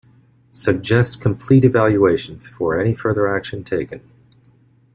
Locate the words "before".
2.37-2.79